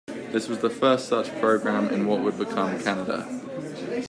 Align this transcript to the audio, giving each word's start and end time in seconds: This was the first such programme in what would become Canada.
This 0.31 0.47
was 0.47 0.57
the 0.57 0.69
first 0.71 1.07
such 1.07 1.29
programme 1.39 1.89
in 1.91 2.07
what 2.07 2.21
would 2.23 2.35
become 2.39 2.81
Canada. 2.81 3.19